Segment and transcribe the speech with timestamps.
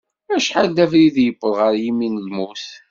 [0.35, 2.65] Acḥal d abrid i yewweḍ ɣer yimi n lmut.